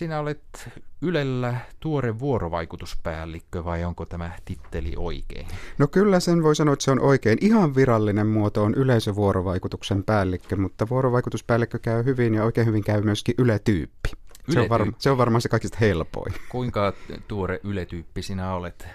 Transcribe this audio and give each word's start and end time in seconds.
sinä 0.00 0.18
olet 0.18 0.70
Ylellä 1.02 1.56
tuore 1.80 2.18
vuorovaikutuspäällikkö 2.18 3.64
vai 3.64 3.84
onko 3.84 4.06
tämä 4.06 4.30
titteli 4.44 4.92
oikein? 4.96 5.46
No 5.78 5.86
kyllä 5.86 6.20
sen 6.20 6.42
voi 6.42 6.56
sanoa, 6.56 6.72
että 6.72 6.84
se 6.84 6.90
on 6.90 7.00
oikein. 7.00 7.38
Ihan 7.40 7.74
virallinen 7.74 8.26
muoto 8.26 8.64
on 8.64 8.74
yleisövuorovaikutuksen 8.74 10.04
päällikkö, 10.04 10.56
mutta 10.56 10.88
vuorovaikutuspäällikkö 10.88 11.78
käy 11.78 12.04
hyvin 12.04 12.34
ja 12.34 12.44
oikein 12.44 12.66
hyvin 12.66 12.84
käy 12.84 13.02
myöskin 13.02 13.34
yletyyppi. 13.38 14.10
Se 14.48 14.60
on, 14.60 14.68
varma, 14.68 14.92
se 14.98 15.10
on 15.10 15.18
varmaan 15.18 15.40
se 15.40 15.48
kaikista 15.48 15.78
helpoin. 15.80 16.34
Kuinka 16.48 16.92
tuore 17.28 17.60
yletyyppi 17.64 18.22
sinä 18.22 18.54
olet? 18.54 18.86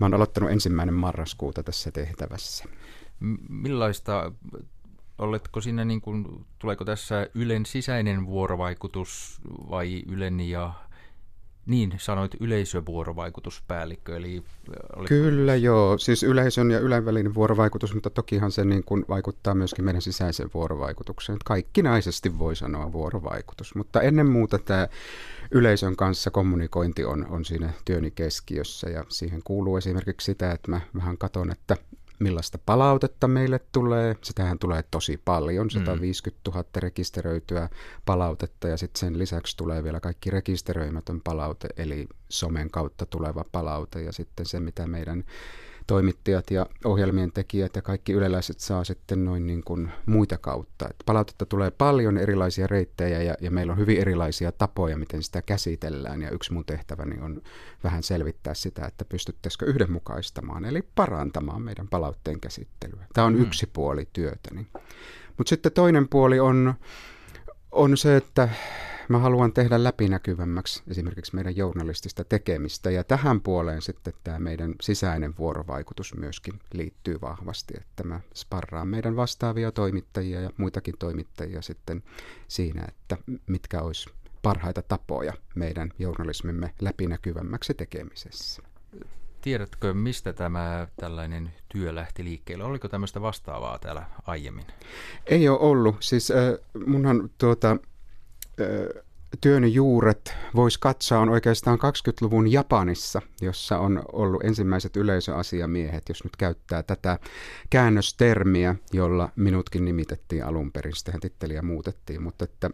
Mä 0.00 0.04
oon 0.04 0.14
aloittanut 0.14 0.50
ensimmäinen 0.50 0.94
marraskuuta 0.94 1.62
tässä 1.62 1.90
tehtävässä. 1.90 2.64
M- 3.20 3.34
millaista 3.48 4.32
oletko 5.20 5.60
sinä 5.60 5.84
niin 5.84 6.00
kuin, 6.00 6.46
tuleeko 6.58 6.84
tässä 6.84 7.28
Ylen 7.34 7.66
sisäinen 7.66 8.26
vuorovaikutus 8.26 9.40
vai 9.70 10.02
Ylen 10.08 10.40
ja 10.40 10.72
niin 11.66 11.94
sanoit 11.98 12.34
yleisövuorovaikutuspäällikkö, 12.40 14.16
eli... 14.16 14.42
Oliko... 14.96 15.08
Kyllä 15.08 15.56
joo, 15.56 15.98
siis 15.98 16.22
yleisön 16.22 16.70
ja 16.70 16.78
Ylen 16.78 17.04
välinen 17.04 17.34
vuorovaikutus, 17.34 17.94
mutta 17.94 18.10
tokihan 18.10 18.52
se 18.52 18.64
niin 18.64 18.84
kuin 18.84 19.04
vaikuttaa 19.08 19.54
myöskin 19.54 19.84
meidän 19.84 20.02
sisäiseen 20.02 20.50
vuorovaikutukseen. 20.54 21.38
Kaikkinaisesti 21.44 22.38
voi 22.38 22.56
sanoa 22.56 22.92
vuorovaikutus, 22.92 23.74
mutta 23.74 24.00
ennen 24.02 24.26
muuta 24.26 24.58
tämä 24.58 24.88
yleisön 25.50 25.96
kanssa 25.96 26.30
kommunikointi 26.30 27.04
on, 27.04 27.26
on 27.26 27.44
siinä 27.44 27.72
työni 27.84 28.10
keskiössä 28.10 28.90
ja 28.90 29.04
siihen 29.08 29.40
kuuluu 29.44 29.76
esimerkiksi 29.76 30.24
sitä, 30.24 30.52
että 30.52 30.70
mä 30.70 30.80
vähän 30.96 31.18
katon, 31.18 31.50
että 31.50 31.76
millaista 32.20 32.58
palautetta 32.66 33.28
meille 33.28 33.60
tulee. 33.72 34.16
Sitähän 34.22 34.58
tulee 34.58 34.84
tosi 34.90 35.20
paljon, 35.24 35.70
150 35.70 36.50
mm. 36.50 36.54
000 36.54 36.64
rekisteröityä 36.76 37.68
palautetta 38.06 38.68
ja 38.68 38.76
sitten 38.76 39.00
sen 39.00 39.18
lisäksi 39.18 39.56
tulee 39.56 39.84
vielä 39.84 40.00
kaikki 40.00 40.30
rekisteröimätön 40.30 41.20
palaute, 41.20 41.68
eli 41.76 42.06
somen 42.28 42.70
kautta 42.70 43.06
tuleva 43.06 43.44
palaute 43.52 44.02
ja 44.02 44.12
sitten 44.12 44.46
se, 44.46 44.60
mitä 44.60 44.86
meidän 44.86 45.24
toimittajat 45.90 46.50
ja 46.50 46.66
ohjelmien 46.84 47.32
tekijät 47.32 47.76
ja 47.76 47.82
kaikki 47.82 48.12
yleläiset 48.12 48.60
saa 48.60 48.84
sitten 48.84 49.24
noin 49.24 49.46
niin 49.46 49.64
kuin 49.64 49.90
muita 50.06 50.38
kautta. 50.38 50.86
Et 50.90 50.96
palautetta 51.06 51.46
tulee 51.46 51.70
paljon 51.70 52.18
erilaisia 52.18 52.66
reittejä 52.66 53.22
ja, 53.22 53.34
ja 53.40 53.50
meillä 53.50 53.72
on 53.72 53.78
hyvin 53.78 54.00
erilaisia 54.00 54.52
tapoja, 54.52 54.96
miten 54.96 55.22
sitä 55.22 55.42
käsitellään. 55.42 56.22
Ja 56.22 56.30
yksi 56.30 56.52
mun 56.52 56.64
tehtäväni 56.64 57.20
on 57.20 57.42
vähän 57.84 58.02
selvittää 58.02 58.54
sitä, 58.54 58.86
että 58.86 59.04
pystyttäisikö 59.04 59.66
yhdenmukaistamaan, 59.66 60.64
eli 60.64 60.82
parantamaan 60.94 61.62
meidän 61.62 61.88
palautteen 61.88 62.40
käsittelyä. 62.40 63.06
Tämä 63.14 63.26
on 63.26 63.34
mm. 63.34 63.42
yksi 63.42 63.66
puoli 63.72 64.08
työtäni. 64.12 64.66
Mutta 65.36 65.48
sitten 65.48 65.72
toinen 65.72 66.08
puoli 66.08 66.40
on, 66.40 66.74
on 67.72 67.96
se, 67.96 68.16
että 68.16 68.48
Mä 69.10 69.18
haluan 69.18 69.52
tehdä 69.52 69.84
läpinäkyvämmäksi 69.84 70.82
esimerkiksi 70.88 71.34
meidän 71.34 71.56
journalistista 71.56 72.24
tekemistä 72.24 72.90
ja 72.90 73.04
tähän 73.04 73.40
puoleen 73.40 73.82
sitten 73.82 74.12
tämä 74.24 74.38
meidän 74.38 74.74
sisäinen 74.80 75.34
vuorovaikutus 75.38 76.14
myöskin 76.14 76.54
liittyy 76.72 77.20
vahvasti, 77.20 77.74
että 77.76 78.04
mä 78.04 78.20
sparraan 78.34 78.88
meidän 78.88 79.16
vastaavia 79.16 79.72
toimittajia 79.72 80.40
ja 80.40 80.50
muitakin 80.56 80.94
toimittajia 80.98 81.62
sitten 81.62 82.02
siinä, 82.48 82.84
että 82.88 83.16
mitkä 83.46 83.82
olisi 83.82 84.10
parhaita 84.42 84.82
tapoja 84.82 85.32
meidän 85.54 85.90
journalismimme 85.98 86.74
läpinäkyvämmäksi 86.80 87.74
tekemisessä. 87.74 88.62
Tiedätkö, 89.40 89.94
mistä 89.94 90.32
tämä 90.32 90.86
tällainen 90.96 91.52
työ 91.68 91.94
lähti 91.94 92.24
liikkeelle? 92.24 92.64
Oliko 92.64 92.88
tämmöistä 92.88 93.20
vastaavaa 93.20 93.78
täällä 93.78 94.06
aiemmin? 94.26 94.66
Ei 95.26 95.48
ole 95.48 95.58
ollut. 95.58 95.96
Siis 96.00 96.30
äh, 96.30 96.36
munhan 96.86 97.30
tuota, 97.38 97.76
työn 99.40 99.74
juuret 99.74 100.34
voisi 100.54 100.80
katsoa 100.80 101.18
on 101.18 101.28
oikeastaan 101.28 101.78
20-luvun 101.78 102.52
Japanissa, 102.52 103.22
jossa 103.40 103.78
on 103.78 104.02
ollut 104.12 104.44
ensimmäiset 104.44 104.96
yleisöasiamiehet, 104.96 106.08
jos 106.08 106.24
nyt 106.24 106.36
käyttää 106.36 106.82
tätä 106.82 107.18
käännöstermiä, 107.70 108.74
jolla 108.92 109.28
minutkin 109.36 109.84
nimitettiin 109.84 110.44
alun 110.44 110.72
perin, 110.72 110.96
sitten 110.96 111.20
titteliä 111.20 111.62
muutettiin, 111.62 112.22
mutta 112.22 112.44
että 112.44 112.70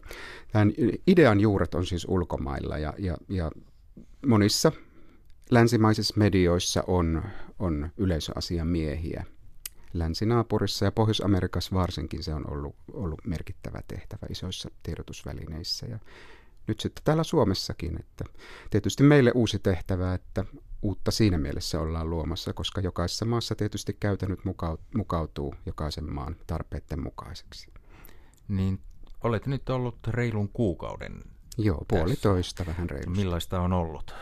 tämän 0.53 0.73
idean 1.07 1.41
juuret 1.41 1.75
on 1.75 1.87
siis 1.87 2.07
ulkomailla 2.09 2.79
ja, 2.79 2.95
ja, 2.99 3.17
ja 3.29 3.51
monissa 4.27 4.73
länsimaisissa 5.51 6.15
medioissa 6.17 6.85
on, 6.87 7.23
on 7.59 7.91
yleisöasiamiehiä 7.97 9.25
länsinaapurissa 9.99 10.85
ja 10.85 10.93
Pohjois-Amerikassa 10.93 11.75
varsinkin 11.75 12.23
se 12.23 12.35
on 12.35 12.51
ollut, 12.51 12.77
ollut 12.93 13.21
merkittävä 13.27 13.81
tehtävä 13.89 14.27
isoissa 14.31 14.71
tiedotusvälineissä. 14.83 15.87
Ja 15.87 15.99
nyt 16.67 16.81
sitten 16.81 17.05
täällä 17.05 17.25
Suomessakin, 17.25 18.01
että 18.01 18.25
tietysti 18.71 19.03
meille 19.03 19.33
uusi 19.35 19.59
tehtävä, 19.59 20.15
että 20.15 20.45
uutta 20.83 21.11
siinä 21.11 21.39
mielessä 21.39 21.81
ollaan 21.81 22.11
luomassa, 22.11 22.53
koska 22.53 22.81
jokaisessa 22.81 23.25
maassa 23.25 23.55
tietysti 23.55 23.97
käytännöt 24.01 24.41
mukautuu 24.95 25.55
jokaisen 25.67 26.13
maan 26.13 26.37
tarpeiden 26.47 27.03
mukaiseksi. 27.03 27.73
Niin 28.49 28.81
olet 29.25 29.47
nyt 29.47 29.69
ollut 29.69 29.99
reilun 30.07 30.49
kuukauden 30.49 31.23
Joo, 31.59 31.85
puolitoista 31.89 32.65
tässä. 32.65 32.73
vähän 32.73 32.91
reilusti. 32.91 33.21
Millaista 33.21 33.61
on 33.61 33.73
ollut? 33.73 34.15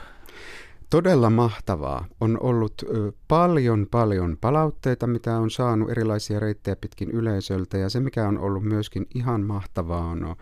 Todella 0.90 1.30
mahtavaa. 1.30 2.06
On 2.20 2.38
ollut 2.42 2.82
paljon, 3.28 3.86
paljon 3.90 4.36
palautteita, 4.40 5.06
mitä 5.06 5.38
on 5.38 5.50
saanut 5.50 5.90
erilaisia 5.90 6.40
reittejä 6.40 6.76
pitkin 6.76 7.10
yleisöltä. 7.10 7.78
Ja 7.78 7.88
se, 7.88 8.00
mikä 8.00 8.28
on 8.28 8.38
ollut 8.38 8.64
myöskin 8.64 9.06
ihan 9.14 9.40
mahtavaa, 9.40 10.04
on, 10.06 10.36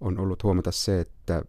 on 0.00 0.18
ollut 0.18 0.42
huomata 0.42 0.72
se, 0.72 1.00
että 1.00 1.42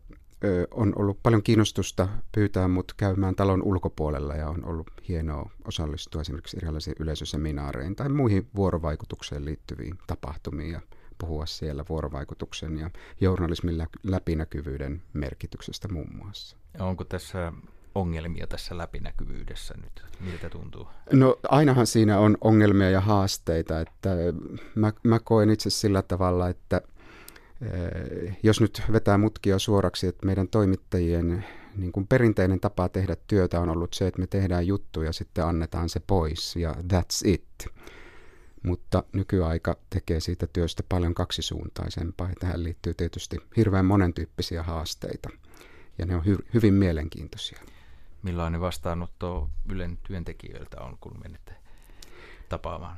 on 0.71 0.93
ollut 0.95 1.23
paljon 1.23 1.43
kiinnostusta 1.43 2.07
pyytää 2.31 2.67
mut 2.67 2.93
käymään 2.97 3.35
talon 3.35 3.63
ulkopuolella 3.63 4.35
ja 4.35 4.49
on 4.49 4.65
ollut 4.65 4.91
hienoa 5.07 5.49
osallistua 5.65 6.21
esimerkiksi 6.21 6.57
erilaisiin 6.57 6.95
yleisöseminaareihin 6.99 7.95
tai 7.95 8.09
muihin 8.09 8.47
vuorovaikutukseen 8.55 9.45
liittyviin 9.45 9.97
tapahtumiin 10.07 10.71
ja 10.71 10.81
puhua 11.17 11.45
siellä 11.45 11.85
vuorovaikutuksen 11.89 12.77
ja 12.77 12.89
journalismin 13.21 13.87
läpinäkyvyyden 14.03 15.01
merkityksestä 15.13 15.87
muun 15.87 16.15
muassa. 16.15 16.57
Onko 16.79 17.03
tässä 17.03 17.53
ongelmia 17.95 18.47
tässä 18.47 18.77
läpinäkyvyydessä 18.77 19.73
nyt? 19.83 20.05
Miltä 20.19 20.49
tuntuu? 20.49 20.87
No 21.11 21.39
ainahan 21.49 21.87
siinä 21.87 22.19
on 22.19 22.37
ongelmia 22.41 22.89
ja 22.89 23.01
haasteita. 23.01 23.81
Että 23.81 24.09
mä, 24.75 24.93
mä 25.03 25.19
koen 25.19 25.49
itse 25.49 25.69
sillä 25.69 26.01
tavalla, 26.01 26.49
että 26.49 26.81
eh, 27.61 28.37
jos 28.43 28.61
nyt 28.61 28.81
vetää 28.91 29.17
mutkia 29.17 29.59
suoraksi, 29.59 30.07
että 30.07 30.25
meidän 30.25 30.47
toimittajien 30.47 31.45
niin 31.75 31.91
kuin 31.91 32.07
perinteinen 32.07 32.59
tapa 32.59 32.89
tehdä 32.89 33.17
työtä 33.27 33.59
on 33.59 33.69
ollut 33.69 33.93
se, 33.93 34.07
että 34.07 34.19
me 34.19 34.27
tehdään 34.27 34.67
juttu 34.67 35.01
ja 35.01 35.13
sitten 35.13 35.45
annetaan 35.45 35.89
se 35.89 35.99
pois 35.99 36.55
ja 36.55 36.71
that's 36.71 37.21
it. 37.25 37.67
Mutta 38.63 39.03
nykyaika 39.13 39.77
tekee 39.89 40.19
siitä 40.19 40.47
työstä 40.47 40.83
paljon 40.89 41.13
kaksisuuntaisempaa 41.13 42.29
ja 42.29 42.35
tähän 42.39 42.63
liittyy 42.63 42.93
tietysti 42.93 43.37
hirveän 43.57 43.85
monentyyppisiä 43.85 44.63
haasteita 44.63 45.29
ja 45.97 46.05
ne 46.05 46.15
on 46.15 46.23
hy- 46.25 46.45
hyvin 46.53 46.73
mielenkiintoisia 46.73 47.59
millainen 48.22 48.61
vastaanotto 48.61 49.50
Ylen 49.72 49.97
työntekijöiltä 50.07 50.81
on, 50.81 50.97
kun 51.01 51.19
menette 51.23 51.55
tapaamaan? 52.50 52.97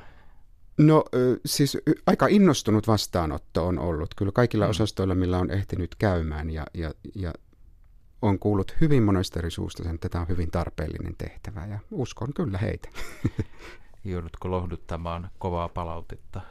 No 0.77 1.05
siis 1.45 1.77
aika 2.05 2.27
innostunut 2.27 2.87
vastaanotto 2.87 3.67
on 3.67 3.79
ollut 3.79 4.15
kyllä 4.15 4.31
kaikilla 4.31 4.65
mm. 4.65 4.69
osastoilla, 4.69 5.15
millä 5.15 5.37
on 5.37 5.51
ehtinyt 5.51 5.95
käymään 5.95 6.49
ja, 6.49 6.65
ja, 6.73 6.91
ja 7.15 7.33
on 8.21 8.39
kuullut 8.39 8.75
hyvin 8.81 9.03
monesta 9.03 9.39
eri 9.39 9.51
suusta 9.51 9.83
sen, 9.83 9.95
että 9.95 10.09
tämä 10.09 10.21
on 10.21 10.27
hyvin 10.27 10.51
tarpeellinen 10.51 11.15
tehtävä 11.17 11.65
ja 11.65 11.79
uskon 11.91 12.33
kyllä 12.33 12.57
heitä. 12.57 12.89
Joudutko 14.05 14.51
lohduttamaan 14.51 15.29
kovaa 15.37 15.69
palautetta 15.69 16.41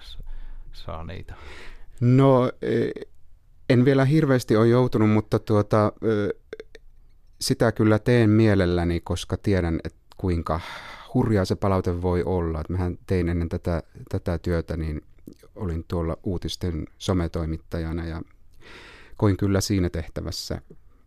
saaneita? 0.72 1.34
No 2.00 2.50
en 3.70 3.84
vielä 3.84 4.04
hirveästi 4.04 4.56
ole 4.56 4.68
joutunut, 4.68 5.10
mutta 5.10 5.38
tuota, 5.38 5.92
sitä 7.40 7.72
kyllä 7.72 7.98
teen 7.98 8.30
mielelläni, 8.30 9.00
koska 9.00 9.36
tiedän, 9.36 9.80
että 9.84 9.98
kuinka 10.16 10.60
hurjaa 11.14 11.44
se 11.44 11.56
palaute 11.56 12.02
voi 12.02 12.22
olla. 12.22 12.60
Että 12.60 12.72
mähän 12.72 12.98
tein 13.06 13.28
ennen 13.28 13.48
tätä, 13.48 13.82
tätä 14.08 14.38
työtä, 14.38 14.76
niin 14.76 15.02
olin 15.54 15.84
tuolla 15.88 16.16
uutisten 16.22 16.86
sometoimittajana 16.98 18.06
ja 18.06 18.22
koin 19.16 19.36
kyllä 19.36 19.60
siinä 19.60 19.90
tehtävässä 19.90 20.60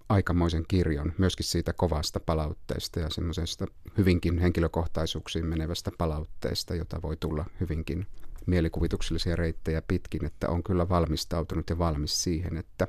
aikamoisen 0.10 0.66
kirjon 0.68 1.14
myöskin 1.18 1.46
siitä 1.46 1.74
kovasta 1.74 2.20
palautteesta 2.20 3.00
ja 3.00 3.10
semmoisesta 3.10 3.66
hyvinkin 3.98 4.38
henkilökohtaisuuksiin 4.40 5.46
menevästä 5.46 5.92
palautteesta, 5.98 6.76
jota 6.76 7.02
voi 7.02 7.18
tulla 7.18 7.46
hyvinkin 7.60 8.08
mielikuvituksellisia 8.46 9.36
reittejä 9.36 9.82
pitkin, 9.88 10.26
että 10.26 10.50
on 10.50 10.64
kyllä 10.64 10.90
valmistautunut 10.90 11.70
ja 11.70 11.78
valmis 11.78 12.24
siihen, 12.24 12.58
että 12.58 12.88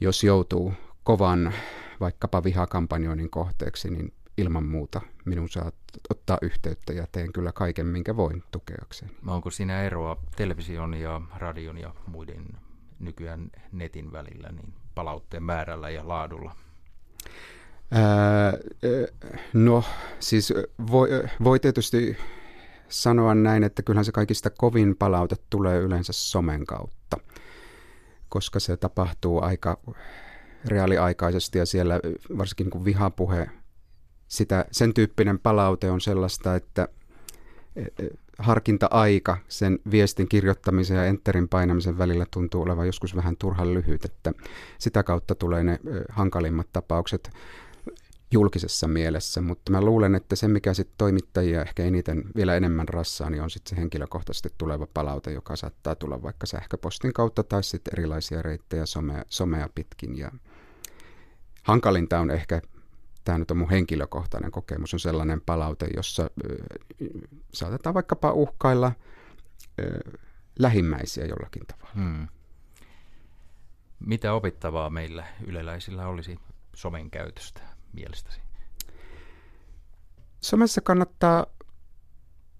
jos 0.00 0.24
joutuu 0.24 0.72
kovan 1.04 1.52
vaikkapa 2.00 2.44
vihakampanjoinnin 2.44 3.30
kohteeksi, 3.30 3.90
niin 3.90 4.12
ilman 4.38 4.64
muuta 4.64 5.00
minun 5.24 5.48
saa 5.48 5.72
ottaa 6.10 6.38
yhteyttä 6.42 6.92
ja 6.92 7.06
teen 7.12 7.32
kyllä 7.32 7.52
kaiken, 7.52 7.86
minkä 7.86 8.16
voin 8.16 8.42
tukeakseen. 8.50 9.10
Onko 9.26 9.50
siinä 9.50 9.82
eroa 9.82 10.16
television 10.36 10.94
ja 10.94 11.20
radion 11.36 11.78
ja 11.78 11.94
muiden 12.06 12.46
nykyään 12.98 13.50
netin 13.72 14.12
välillä 14.12 14.48
niin 14.52 14.74
palautteen 14.94 15.42
määrällä 15.42 15.90
ja 15.90 16.08
laadulla? 16.08 16.56
No, 19.52 19.84
siis 20.20 20.52
voi, 20.90 21.08
voi 21.44 21.60
tietysti 21.60 22.16
sanoa 22.88 23.34
näin, 23.34 23.64
että 23.64 23.82
kyllähän 23.82 24.04
se 24.04 24.12
kaikista 24.12 24.50
kovin 24.50 24.96
palaute 24.96 25.36
tulee 25.50 25.78
yleensä 25.78 26.12
somen 26.12 26.66
kautta, 26.66 27.16
koska 28.28 28.60
se 28.60 28.76
tapahtuu 28.76 29.42
aika 29.42 29.80
reaaliaikaisesti 30.64 31.58
ja 31.58 31.66
siellä 31.66 32.00
varsinkin 32.38 32.70
kun 32.70 32.84
vihapuhe, 32.84 33.50
sitä, 34.28 34.64
sen 34.70 34.94
tyyppinen 34.94 35.38
palaute 35.38 35.90
on 35.90 36.00
sellaista, 36.00 36.54
että 36.54 36.88
e, 37.76 37.82
e, 37.82 38.08
harkinta-aika 38.38 39.36
sen 39.48 39.78
viestin 39.90 40.28
kirjoittamisen 40.28 40.96
ja 40.96 41.04
enterin 41.04 41.48
painamisen 41.48 41.98
välillä 41.98 42.26
tuntuu 42.30 42.62
olevan 42.62 42.86
joskus 42.86 43.16
vähän 43.16 43.36
turhan 43.36 43.74
lyhyt, 43.74 44.04
että 44.04 44.32
sitä 44.78 45.02
kautta 45.02 45.34
tulee 45.34 45.64
ne 45.64 45.80
hankalimmat 46.08 46.66
tapaukset 46.72 47.30
julkisessa 48.34 48.88
mielessä, 48.88 49.40
mutta 49.40 49.72
mä 49.72 49.80
luulen, 49.80 50.14
että 50.14 50.36
se 50.36 50.48
mikä 50.48 50.74
sitten 50.74 50.94
toimittajia 50.98 51.62
ehkä 51.62 51.82
eniten 51.82 52.24
vielä 52.36 52.56
enemmän 52.56 52.88
rassaa, 52.88 53.30
niin 53.30 53.42
on 53.42 53.50
sitten 53.50 53.70
se 53.70 53.80
henkilökohtaisesti 53.80 54.48
tuleva 54.58 54.86
palaute, 54.94 55.32
joka 55.32 55.56
saattaa 55.56 55.94
tulla 55.94 56.22
vaikka 56.22 56.46
sähköpostin 56.46 57.12
kautta 57.12 57.42
tai 57.42 57.64
sitten 57.64 57.92
erilaisia 57.98 58.42
reittejä 58.42 58.86
somea, 58.86 59.24
somea 59.28 59.68
pitkin. 59.74 60.18
Ja 60.18 60.30
hankalinta 61.64 62.18
on 62.18 62.30
ehkä, 62.30 62.62
tämä 63.24 63.38
nyt 63.38 63.50
on 63.50 63.56
mun 63.56 63.70
henkilökohtainen 63.70 64.50
kokemus, 64.50 64.94
on 64.94 65.00
sellainen 65.00 65.40
palaute, 65.40 65.88
jossa 65.96 66.30
saatetaan 67.52 67.94
vaikkapa 67.94 68.32
uhkailla 68.32 68.92
lähimmäisiä 70.58 71.24
jollakin 71.24 71.66
tavalla. 71.66 71.90
Hmm. 71.94 72.28
Mitä 74.00 74.32
opittavaa 74.32 74.90
meillä 74.90 75.26
yleläisillä 75.46 76.06
olisi 76.06 76.38
somen 76.74 77.10
käytöstä? 77.10 77.60
mielestäsi? 77.94 78.40
Somessa 80.40 80.80
kannattaa 80.80 81.46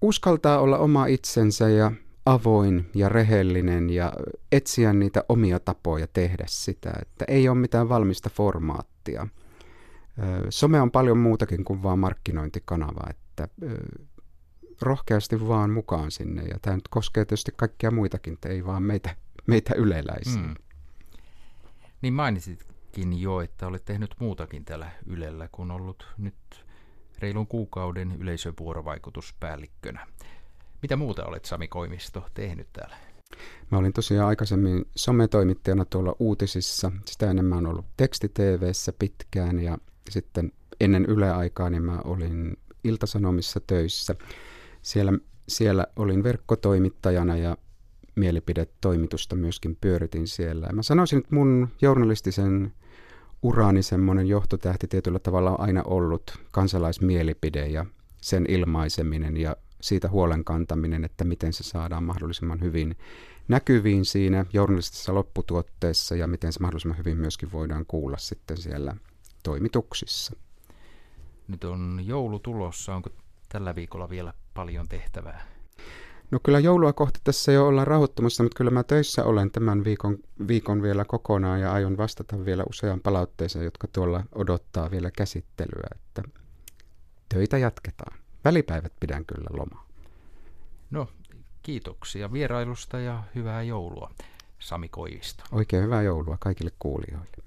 uskaltaa 0.01 0.59
olla 0.59 0.77
oma 0.77 1.05
itsensä 1.05 1.69
ja 1.69 1.91
avoin 2.25 2.89
ja 2.95 3.09
rehellinen 3.09 3.89
ja 3.89 4.13
etsiä 4.51 4.93
niitä 4.93 5.23
omia 5.29 5.59
tapoja 5.59 6.07
tehdä 6.07 6.43
sitä, 6.47 6.93
että 7.01 7.25
ei 7.27 7.49
ole 7.49 7.57
mitään 7.57 7.89
valmista 7.89 8.29
formaattia. 8.29 8.94
Some 10.49 10.81
on 10.81 10.91
paljon 10.91 11.17
muutakin 11.17 11.65
kuin 11.65 11.83
vain 11.83 11.99
markkinointikanava, 11.99 13.09
että 13.09 13.47
rohkeasti 14.81 15.47
vaan 15.47 15.69
mukaan 15.69 16.11
sinne. 16.11 16.43
Ja 16.43 16.59
tämä 16.61 16.75
nyt 16.75 16.87
koskee 16.87 17.25
tietysti 17.25 17.51
kaikkia 17.55 17.91
muitakin, 17.91 18.37
ei 18.45 18.65
vaan 18.65 18.83
meitä, 18.83 19.15
meitä 19.47 19.75
yleläisiä. 19.75 20.41
Mm. 20.41 20.55
Niin 22.01 22.13
mainitsit 22.13 22.75
mainitsitkin 22.95 23.21
jo, 23.21 23.41
että 23.41 23.67
olet 23.67 23.85
tehnyt 23.85 24.15
muutakin 24.19 24.65
täällä 24.65 24.91
Ylellä, 25.05 25.49
kun 25.51 25.71
ollut 25.71 26.07
nyt 26.17 26.65
reilun 27.19 27.47
kuukauden 27.47 28.11
yleisövuorovaikutuspäällikkönä. 28.11 30.07
Mitä 30.81 30.95
muuta 30.95 31.25
olet 31.25 31.45
Sami 31.45 31.67
Koimisto 31.67 32.29
tehnyt 32.33 32.67
täällä? 32.73 32.95
Mä 33.71 33.77
olin 33.77 33.93
tosiaan 33.93 34.27
aikaisemmin 34.27 34.85
sometoimittajana 34.95 35.85
tuolla 35.85 36.15
uutisissa. 36.19 36.91
Sitä 37.05 37.29
ennen 37.29 37.45
mä 37.45 37.55
olen 37.55 37.67
ollut 37.67 37.85
teksti-TVssä 37.97 38.93
pitkään 38.99 39.59
ja 39.59 39.77
sitten 40.09 40.51
ennen 40.79 41.05
Yle-aikaa 41.05 41.69
niin 41.69 41.83
mä 41.83 42.01
olin 42.03 42.57
Iltasanomissa 42.83 43.59
töissä. 43.67 44.15
Siellä, 44.81 45.13
siellä 45.47 45.87
olin 45.95 46.23
verkkotoimittajana 46.23 47.37
ja 47.37 47.57
mielipidetoimitusta 48.15 49.35
myöskin 49.35 49.77
pyöritin 49.81 50.27
siellä. 50.27 50.69
Mä 50.73 50.83
sanoisin, 50.83 51.19
että 51.19 51.35
mun 51.35 51.67
journalistisen 51.81 52.73
urani 53.43 53.83
semmoinen 53.83 54.27
johtotähti 54.27 54.87
tietyllä 54.87 55.19
tavalla 55.19 55.51
on 55.51 55.59
aina 55.59 55.83
ollut 55.85 56.39
kansalaismielipide 56.51 57.67
ja 57.67 57.85
sen 58.21 58.45
ilmaiseminen 58.49 59.37
ja 59.37 59.55
siitä 59.85 60.09
huolen 60.09 60.43
kantaminen, 60.43 61.05
että 61.05 61.23
miten 61.23 61.53
se 61.53 61.63
saadaan 61.63 62.03
mahdollisimman 62.03 62.61
hyvin 62.61 62.95
näkyviin 63.47 64.05
siinä 64.05 64.45
journalistisessa 64.53 65.13
lopputuotteessa 65.13 66.15
ja 66.15 66.27
miten 66.27 66.53
se 66.53 66.59
mahdollisimman 66.59 66.97
hyvin 66.97 67.17
myöskin 67.17 67.51
voidaan 67.51 67.85
kuulla 67.87 68.17
sitten 68.17 68.57
siellä 68.57 68.95
toimituksissa. 69.43 70.35
Nyt 71.47 71.63
on 71.63 72.01
joulu 72.03 72.39
tulossa. 72.39 72.95
Onko 72.95 73.09
tällä 73.49 73.75
viikolla 73.75 74.09
vielä 74.09 74.33
paljon 74.53 74.87
tehtävää? 74.87 75.47
No 76.31 76.39
kyllä 76.43 76.59
joulua 76.59 76.93
kohti 76.93 77.19
tässä 77.23 77.51
jo 77.51 77.67
ollaan 77.67 77.87
rahoittamassa, 77.87 78.43
mutta 78.43 78.57
kyllä 78.57 78.71
mä 78.71 78.83
töissä 78.83 79.23
olen 79.23 79.51
tämän 79.51 79.83
viikon, 79.83 80.17
viikon 80.47 80.81
vielä 80.81 81.05
kokonaan 81.05 81.61
ja 81.61 81.73
aion 81.73 81.97
vastata 81.97 82.45
vielä 82.45 82.63
useaan 82.69 83.01
palautteeseen, 83.01 83.65
jotka 83.65 83.87
tuolla 83.87 84.23
odottaa 84.35 84.91
vielä 84.91 85.11
käsittelyä, 85.11 85.87
että 85.95 86.23
töitä 87.29 87.57
jatketaan. 87.57 88.24
Välipäivät 88.45 88.93
pidän 88.99 89.25
kyllä 89.25 89.49
lomaa. 89.57 89.85
No, 90.91 91.07
kiitoksia 91.61 92.33
vierailusta 92.33 92.99
ja 92.99 93.23
hyvää 93.35 93.63
joulua, 93.63 94.11
Sami 94.59 94.89
Koivisto. 94.89 95.43
Oikein 95.51 95.83
hyvää 95.83 96.01
joulua 96.01 96.37
kaikille 96.39 96.71
kuulijoille. 96.79 97.44